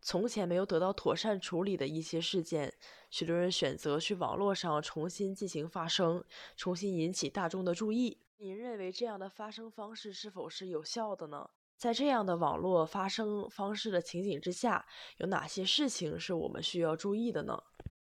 [0.00, 2.72] 从前没有得到妥善处理的一些事件，
[3.10, 6.24] 许多人选择去网络上重新进行发声，
[6.56, 8.18] 重新引起大众的注意。
[8.42, 11.48] 您认为这样的发声方式是否是有效的呢？
[11.76, 14.84] 在这样的网络发声方式的情景之下，
[15.18, 17.56] 有哪些事情是我们需要注意的呢？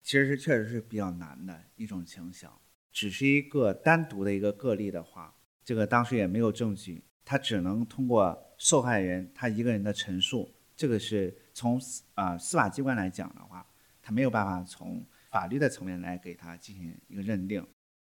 [0.03, 2.49] 其实是确实是比较难的一种情形。
[2.91, 11.79] 只是一个单独的一个个例的话，这个当时也没有证据，他只能通过受害人他一个人的陈述，这个是从
[12.15, 13.65] 啊司法机关来讲的话，
[14.01, 17.65] 他没有办法从法律的层面来给他进行一个认定。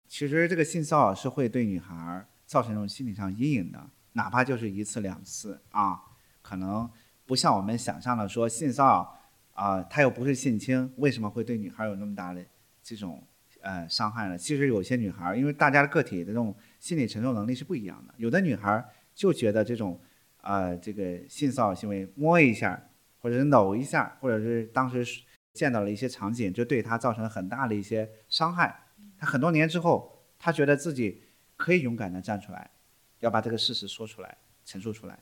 [0.09, 6.01] 其实这个性骚扰是会对女孩造成这种心理上阴影的，哪怕就是一次两次啊，
[6.41, 6.89] 可能
[7.27, 9.19] 不像我们想象的说性骚扰
[9.53, 12.43] 啊，他又不是性侵，为什么会对女孩有那么大的
[12.81, 13.23] 这种
[13.61, 14.35] 呃伤害呢？
[14.35, 20.01] 其实有些女孩，因为大家的个体的这种心理承受能力是不一样的，有的女孩就觉得这种
[20.41, 22.81] 呃这个性骚扰行为摸一下，
[23.19, 25.05] 或者是搂一下，或者是当时
[25.53, 28.85] 见到了一些场景，就对她造成很大的一些伤害。
[29.19, 31.21] 他很多年之后，他觉得自己
[31.57, 32.71] 可以勇敢的站出来，
[33.19, 35.19] 要把这个事实说出来、陈述出来。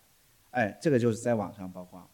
[0.51, 2.07] 哎，这个就是在网上曝光。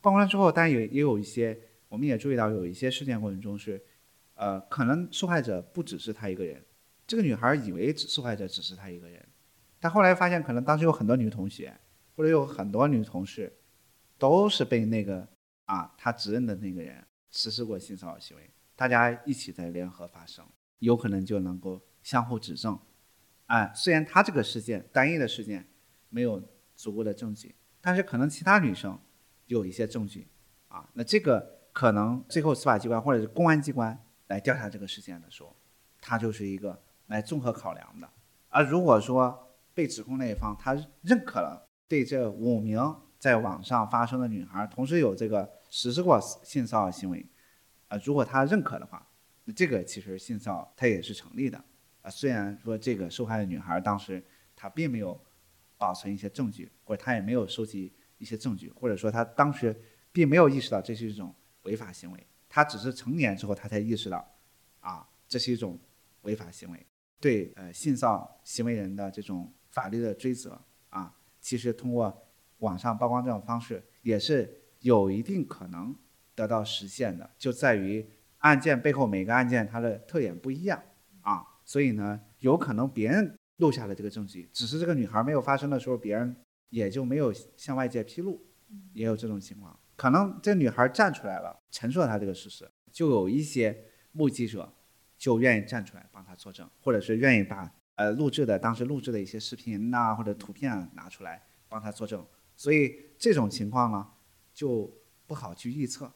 [0.00, 3.82] 曝光了之后，当然也也有一些，我们也注意到有一些事件过程中是，
[4.34, 6.62] 呃，可能受害者不只是他一个人。
[7.04, 9.22] 这个女孩以为受害者只是她一个人，
[9.78, 11.76] 但后来发现，可能当时有很多女同学，
[12.16, 13.52] 或者有很多女同事，
[14.16, 15.28] 都是被那个
[15.66, 18.50] 啊，她指认的那个人实施过性骚扰行为。
[18.76, 20.46] 大家一起在联合发声，
[20.82, 22.78] 有可能就能够相互指证。
[23.46, 25.68] 哎，虽然他这个事件单一的事件
[26.08, 26.42] 没有
[26.74, 28.98] 足够的证据，但是可能其他女生
[29.46, 30.26] 有一些证据
[30.68, 35.54] 啊，那这个可能最后司法机关或者是公安机关来调查这个事件的时候，
[36.00, 38.08] 它就是一个来综合考量的。
[38.48, 42.78] 而如果说被指控那一方他认可了对这五名
[43.18, 47.24] 在网上发生的女孩同时有这个实施过性骚扰行为，
[47.86, 49.06] 啊，如果他认可的话，
[49.44, 51.62] 那这个其实性骚扰它也是成立的。
[52.02, 54.22] 啊，虽然说这个受害的女孩当时
[54.56, 55.20] 她并没有
[55.76, 59.74] 保存一些证据，或者她也没有收集一些证据，或者说她当时
[60.10, 64.34] 并没有意识到这是一种违法行为，她只是成年之后她才意识到，
[64.80, 65.78] 啊，这是一种
[66.22, 66.86] 违法行为。
[67.20, 72.26] 对，呃，性骚扰行为人的这种法律的追责啊，其实通过
[72.58, 75.94] 网上曝光这种方式也是有一定可能
[76.34, 78.04] 得到实现的，就在于
[78.42, 80.80] 案件背后每个案件它的特点不一样
[81.22, 81.42] 啊。
[81.64, 86.36] 所以呢，有可能别人录下了这个证据，只是这个女孩没有发生的时候，别人
[86.68, 88.40] 也就没有向外界披露，
[88.92, 89.78] 也有这种情况。
[89.96, 94.72] 可能这女孩站出来了，陈述了她这个事实，就有一些目击者
[95.16, 102.26] 就愿意站出来帮她作证，或者是愿意把呃录制的当时录制的一些视频呐或者图片拿出来帮她作证。
[102.56, 104.08] 所以这种情况呢，
[104.52, 104.92] 就
[105.26, 106.12] 不好去预测。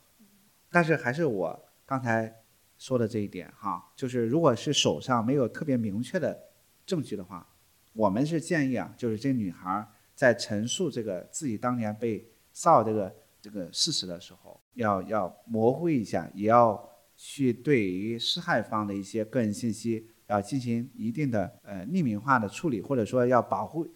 [0.71, 2.43] 但是还是我刚才。
[2.79, 6.39] 说的这一点哈，就是如果是手上没有特别明确的
[6.85, 7.49] 证据的话，
[7.95, 23.89] 我们是建议啊，就是这女孩在陈述这个自己当年被骚扰这个这个事实的时候，要要模糊一下，也要去对于施害方的一些个人信息要进行一定的呃匿名化的处理，或者说要保护，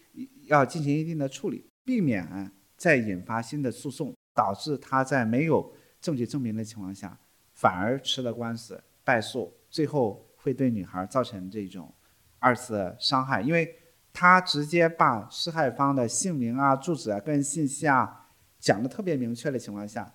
[0.46, 7.20] 要进行一定的处理，避免再引发新的诉讼，导致他在没有证据证明的情况下。
[7.60, 11.94] 反而吃了官司败诉，最后会对女孩造成这种
[12.38, 13.76] 二次伤害，因为
[14.14, 20.10] 他直接把施害方的姓名啊、住址啊、个人信息啊讲的特别明确的情况下，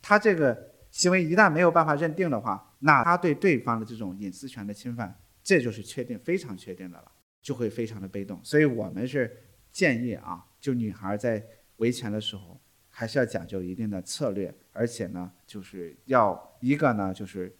[0.00, 8.40] 他这个行为一旦没有办法认定的话，那他对对方的这种隐私权的侵犯，这就是确定非常确定的了，就会非常的被动。
[8.42, 9.36] 所以我们是
[9.70, 11.44] 建议啊，就女孩在
[11.76, 12.58] 维权的时候。
[12.98, 17.56] 还是要讲究一定的策略，而且呢，就是要一个呢，就是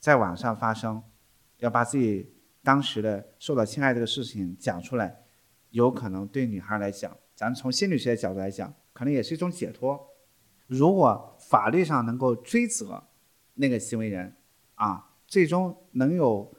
[0.00, 1.00] 在网上发声，
[1.58, 5.22] 要把自己当时的受到侵害这个事情讲出来，
[5.70, 10.08] 有可能对女孩来讲，咱从心理学的角度来讲，可能也是一种解脱。
[10.66, 13.04] 如果法律上能够追责
[13.54, 14.34] 那个行为人，
[14.74, 16.52] 啊，最终能有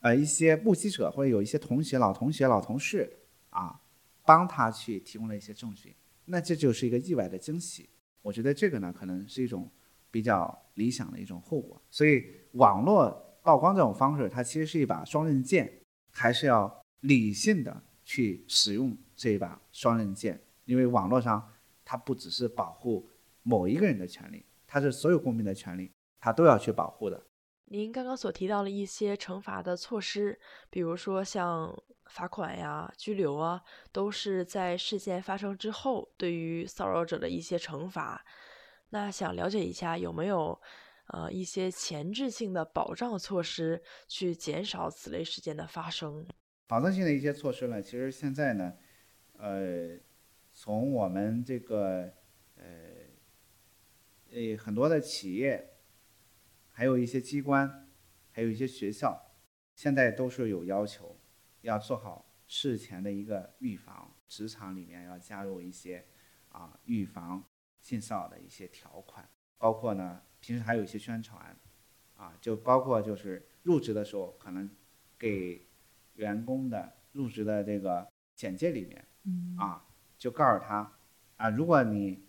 [0.00, 3.80] 呃一些目击者或者有一些同学、老同学、老同事啊，
[4.26, 5.96] 帮他去提供了一些证据。
[6.24, 7.90] 那这就是一个意外的惊喜，
[8.22, 9.70] 我觉得这个呢，可能是一种
[10.10, 11.80] 比较理想的一种后果。
[11.90, 13.10] 所以网络
[13.42, 15.80] 曝光这种方式，它其实是一把双刃剑，
[16.12, 20.40] 还是要理性的去使用这一把双刃剑。
[20.64, 21.52] 因为网络上
[21.84, 23.08] 它不只是保护
[23.42, 27.26] 某一个人的权利，它是所有公民的权利，它都要去保护的。
[27.66, 30.38] 您刚刚所提到的一些惩罚的措施，
[30.70, 31.76] 比如说像。
[32.12, 38.22] 罚款呀、拘留啊，都是在事件发生之后对于骚扰者的一些惩罚。
[38.90, 40.60] 那想了解一下，有没有
[41.06, 46.26] 呃一些前置性的保障措施，去减少此类事件的发生？
[46.66, 47.80] 保障性的一些措施呢？
[47.80, 48.74] 其实现在呢，
[49.38, 49.98] 呃，
[50.52, 52.12] 从我们这个
[52.56, 52.64] 呃
[54.30, 55.70] 呃很多的企业，
[56.70, 57.88] 还有一些机关，
[58.30, 59.32] 还有一些学校，
[59.74, 61.11] 现在都是有要求。
[61.62, 66.04] 要做好事前的一个预防，职场里面要加入一些
[66.50, 67.42] 啊预防
[67.80, 71.56] 性骚扰的一些条款，包括呢平时还有一些宣传，
[72.16, 74.68] 啊就包括就是入职的时候可能
[75.18, 75.66] 给
[76.14, 79.06] 员工的入职的这个简介里面，
[79.58, 79.86] 啊
[80.18, 80.98] 就告诉他
[81.36, 82.26] 啊如果你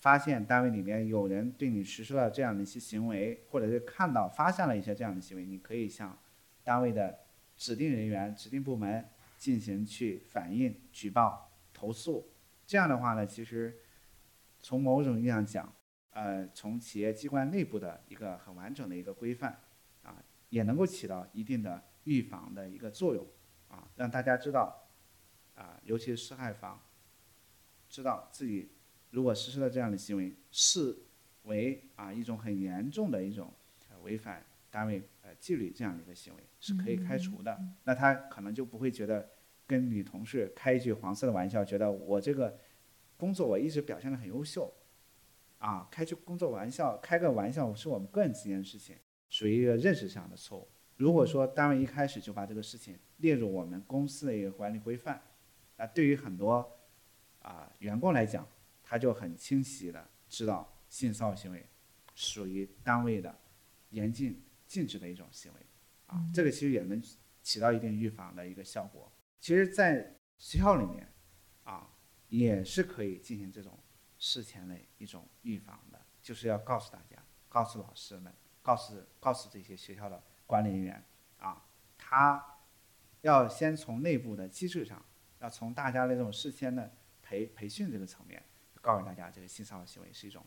[0.00, 6.18] 发现单位里面有人对你实施了这样的一些行为，或者是看到发现了一些这样的行为，你可以向
[6.62, 7.20] 单位的。
[7.64, 9.08] 指定人员、指定部门
[9.38, 12.30] 进行去反映、举报、投诉，
[12.66, 13.74] 这样的话呢，其实
[14.60, 15.74] 从某种意义上讲，
[16.10, 19.58] 呃，从企业机关内部的一个很完整的一个规范，
[20.02, 23.26] 啊，也能够起到一定的预防的一个作用，
[23.68, 24.86] 啊，让大家知道，
[25.54, 26.78] 啊，尤其是受害方，
[27.88, 28.72] 知道自己
[29.08, 30.94] 如果实施了这样的行为，视
[31.44, 33.50] 为啊一种很严重的一种
[34.02, 34.44] 违反
[34.74, 35.32] 单位呃。
[35.40, 39.28] 纪律这样的一个行为是可以开除的，那他可能就不会觉得
[39.66, 42.56] 跟女同事开一句黄色的玩笑，觉得我这个
[43.16, 44.72] 工作我一直表现的很优秀，
[45.58, 48.96] 啊，开句工作玩笑，开个玩笑是我们个人之间的事情，
[49.28, 50.68] 属于一个认识上的错误。
[50.96, 55.20] 如果说单位一开始就把这个事情列入我们公司的一个管理规范，
[55.76, 56.72] 那对于很多
[57.42, 58.46] 啊员工来讲，
[58.82, 61.66] 他就很清晰的知道性骚扰行为
[62.14, 63.36] 属于单位的
[63.90, 65.60] 严禁禁止的一种行为
[66.06, 67.02] 啊，这个其实也能
[67.42, 69.12] 起到一定预防的一个效果。
[69.40, 71.12] 其实，在学校里面
[71.64, 71.90] 啊，
[72.28, 73.78] 也是可以进行这种
[74.18, 81.04] 事前的一种预防的，就是要告诉大家，告诉老师们，告诉告诉这些学校的管理人员
[81.38, 81.66] 啊，
[81.98, 82.58] 他
[83.20, 85.04] 要先从内部的机制上，
[85.40, 88.42] 要从大家的这种事先的培培训这个层面，
[88.80, 90.44] 告诉大家这个性骚扰行为是一种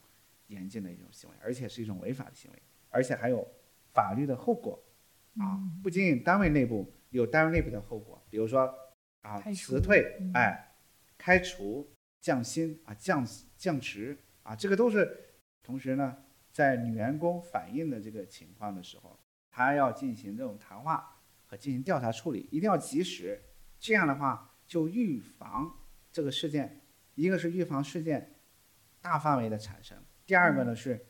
[0.48, 3.48] 严禁的一种行为，而且是一种违法的行为，而且还有
[3.98, 4.80] 法律的后果
[5.40, 8.72] 啊，不仅仅单位内部有单位内部的后果，比如说
[9.22, 10.76] 啊辞退嗯，哎，
[11.18, 11.90] 开除、
[12.22, 13.26] 降薪啊、降
[13.58, 15.24] 降职啊，这个都是。
[15.64, 16.16] 同时呢，
[16.52, 19.20] 在女员工反映的这个情况的时候，
[19.50, 21.18] 他要进行这种谈话
[21.48, 23.42] 和进行调查处理，一定要及时。
[23.80, 25.76] 这样的话，就预防
[26.12, 26.82] 这个事件，
[27.16, 28.36] 一个是预防事件
[29.02, 31.06] 大范围的产生，第二个呢是，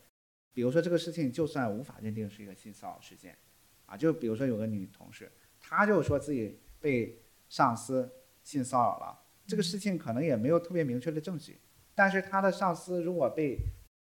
[0.58, 3.38] 比如说这个事情就算无法认定是一个性骚扰事件，
[3.86, 11.60] 啊，就比如说有个女同事，她就说自己被上司性骚扰了，这个事情可能也没有特别明确的证据，
[11.94, 13.60] 但是她的上司如果被，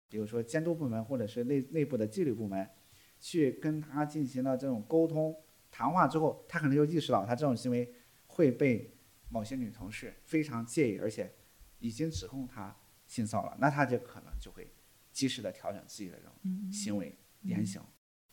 [0.07, 2.69] 比如说监督部门或者是内内部的纪律部门，
[3.19, 5.35] 去跟她进行了这种沟通
[5.71, 7.91] 谈话之后，她可能就意识到她这种行为
[8.27, 8.95] 会被
[9.29, 11.33] 某些女同事非常介意，而且
[11.79, 12.77] 已经指控她
[13.07, 14.71] 性骚扰，那她就可能就会
[15.15, 17.81] 及时的调整自己的这种嗯行为言行，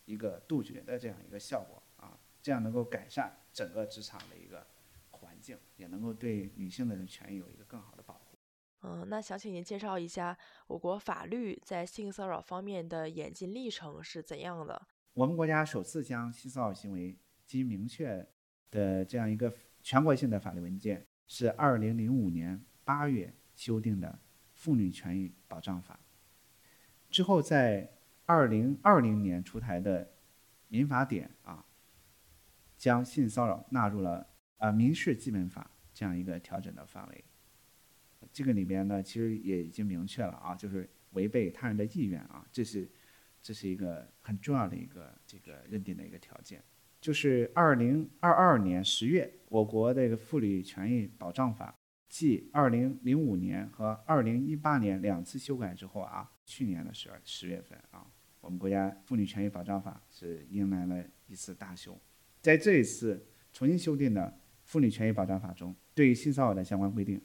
[0.05, 4.67] 一个杜绝的这样一个效果啊，这样能够改善整个职场的一个
[5.11, 8.37] 环境，也能够对女性的权益有一个更好的保护。
[8.81, 14.89] 嗯，那想请您介绍一下我国法律在性骚扰方面的演进历程是怎样的？
[15.15, 17.17] 我们国家首次将性骚扰行为
[17.47, 18.27] 进行明确
[18.73, 19.55] 的这样一个
[19.85, 24.09] 全国性的法律文件，是二零零五年八月修订的
[24.55, 25.95] 《妇女权益保障法》，
[27.13, 27.93] 之后在
[28.25, 30.11] 二零二零年出台的
[30.69, 31.67] 民法典啊，
[32.79, 37.25] 将性骚扰纳入了啊、民事基本法这样一个调整的范围。
[38.33, 42.91] 这个里边呢，其实也已经明确了啊，就是违背他人的意愿啊，这是
[43.43, 46.65] 这是一个很重要的一个这个认定的一个条件。
[47.01, 51.77] 就是二零二二年十月，我国这个妇女权益保障法
[52.13, 58.07] 继二零零五年和二零一八年两次修改之后啊，去年的十二十月份啊，
[58.43, 61.99] 我们国家妇女权益保障法是迎来了一次大修。
[62.43, 67.19] 在这一次重新修订的妇女权益保障法中，对于性骚扰的相关规定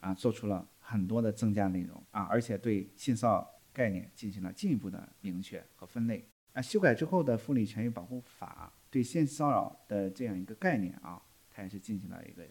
[0.00, 6.26] 啊，做出了很多的增加内容啊，而且对性骚扰概念进行了进一步的明确和分类。
[6.54, 11.20] 啊，修改之后的《妇女权益保护法》对性骚扰的这样一个概念啊，
[11.50, 12.42] 它也是进行了一个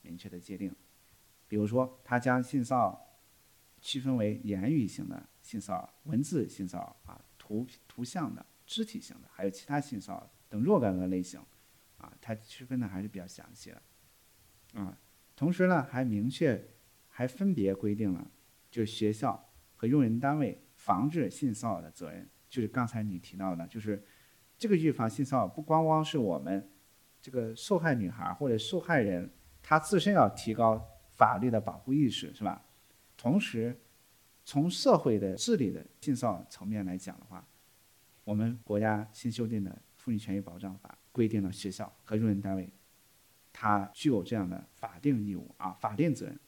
[0.00, 0.74] 明确的界定。
[1.48, 3.06] 比如说，它将性骚扰
[3.80, 11.40] 区分为言语型的性骚扰、文字性骚扰啊、图图像的、肢体性的，还有其他性骚扰等若干个类型
[11.96, 14.98] 啊，它区分的还是比较详细的啊。
[15.34, 16.68] 同时呢，还明确
[17.08, 18.30] 还分别规定了，
[18.70, 22.28] 就是学校和用人单位防治性骚扰的责任。
[22.48, 24.04] 就是刚才你提到的，就是
[24.56, 26.70] 这个预防性骚扰不光光是我们
[27.20, 29.32] 这个受害女孩或者受害人，
[29.62, 30.84] 她自身要提高
[31.18, 32.64] 法律的保护意识，是吧？
[33.16, 33.76] 同时，
[34.44, 37.46] 从社会的治理的性骚扰层面来讲的话，
[38.24, 42.70] 我们国家新修订的《妇女权益保障法》规定了学校和用人单位，
[43.52, 46.38] 它具有这样的法定义务啊、法定责任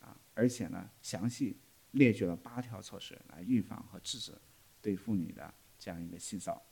[0.00, 1.58] 啊，而且呢，详细
[1.90, 4.32] 列举了八条措施来预防和制止
[4.80, 6.62] 对妇女的这样一个性骚扰。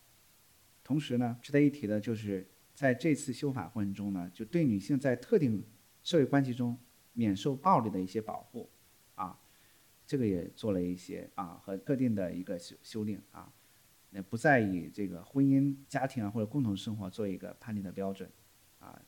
[0.82, 5.62] 同时呢，值得一提的就是，在这次修法过程中呢，就对女性在特定
[6.02, 6.76] 社会关系中
[7.12, 8.70] 免受暴力的一些保护，
[9.14, 9.38] 啊，
[10.06, 13.52] 这个也做了一些啊和特定的一个修修订啊，
[14.10, 18.30] 那不再以这个婚姻、家庭啊或者共同生活做一个判定的标准，
[18.78, 19.00] 啊，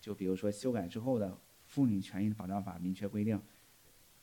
[0.00, 1.28] 就比如说修改之后的
[1.66, 3.40] 《妇女权益保障法》明确规定，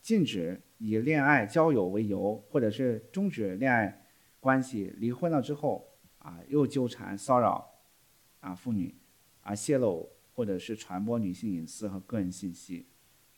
[0.01, 4.05] 禁止以恋爱、交友为由，或者是终止恋爱
[4.39, 5.88] 关系、离婚了之后
[6.19, 7.82] 啊又纠缠、骚扰
[8.39, 8.95] 啊妇女
[9.41, 12.88] 啊泄露或者是传播女性隐私和个人信息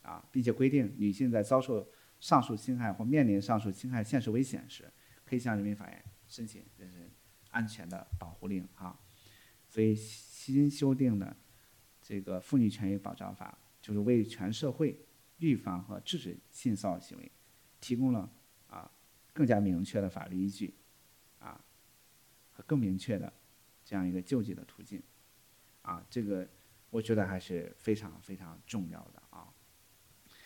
[0.04, 1.90] 啊，并且规定女性在遭受
[2.20, 4.90] 上述侵害或面临上述侵害现实危险时，
[5.26, 7.10] 可以向人民法院申请人身
[7.50, 9.00] 安全的保护令啊。
[9.68, 11.36] 所以新修订的
[12.02, 15.04] 这个《妇女权益保障法》就是为全社会
[15.38, 17.32] 预防和制止性骚扰行为
[17.82, 18.32] 提供了
[18.68, 18.92] 啊
[19.34, 20.76] 更加明确的法律依据
[21.40, 21.60] 啊
[22.52, 23.34] 和更明确的
[23.84, 25.02] 这样一个救济的途径，
[25.82, 26.48] 啊，这个
[26.90, 29.23] 我觉得还是非常非常重要的。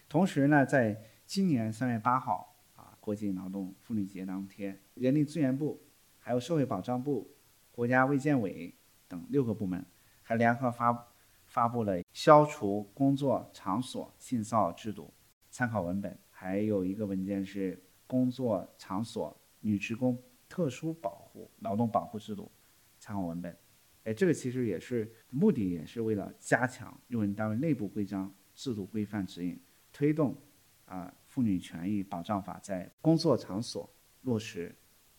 [0.10, 5.82] 同时呢，在今年三月八号啊，国际劳动妇女节当天，人力资源部、
[6.18, 7.36] 还有社会保障部、
[7.74, 8.74] 国家卫健委
[9.10, 9.86] 等六个部门
[10.22, 11.08] 还联合发
[11.46, 15.14] 发布了消除工作场所性骚扰制度。
[15.50, 22.50] 参考文本，还有一个文件是工作场所女职工特殊保护劳动保护制度。
[22.98, 23.58] 参考文本。
[24.06, 29.60] 哎，这个其实也是目的，也是为了加强用人单位内部规章制度规范指引，
[29.92, 30.36] 推动
[30.86, 33.90] 啊妇女权益保障法在工作场所
[34.22, 34.76] 落实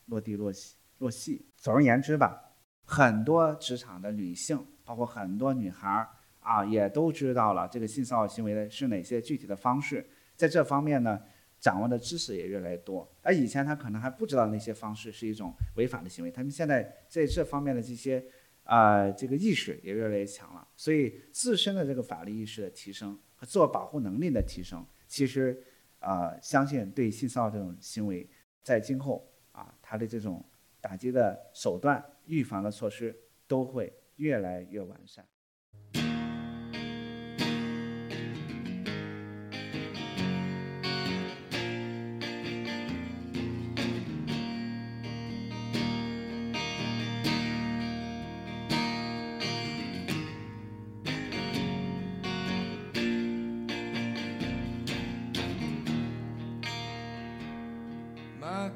[0.07, 1.47] 落地落细落细。
[1.57, 2.41] 总而言之吧，
[2.85, 6.09] 很多职场的女性，包括很多女孩儿
[6.41, 11.21] 啊，也都知道了这个性骚扰行为的是哪些具体的方式，在这方面呢，
[11.61, 13.07] 掌握的知识也越来越多。
[13.23, 18.25] 而以前她可能还不知道那些方式是一种违法的行为，他们现在在这方面的这些
[18.65, 20.67] 啊、这个意识也越来越强了。
[20.77, 25.65] 所以自身的这个法律意识的提升和自我保护能力的提升，其实
[26.01, 28.29] 啊、相信对性骚扰这种行为，
[28.63, 30.45] 在今后啊，它的这种
[30.81, 33.17] 打击的手段、预防的措施
[33.47, 35.25] 都会越来越完善。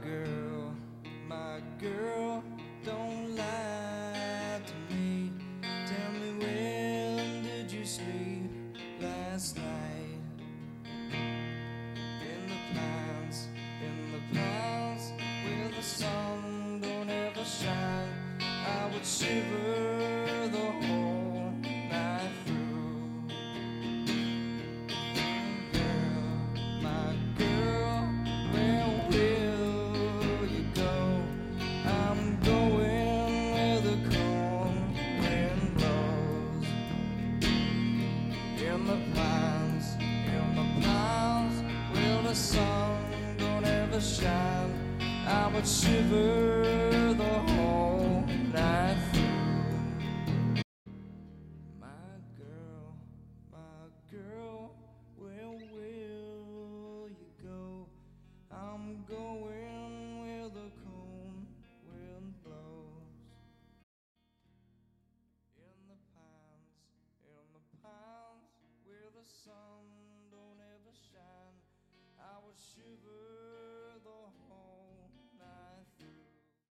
[0.01, 0.42] Girl,